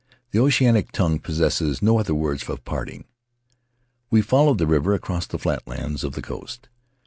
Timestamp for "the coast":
6.13-6.69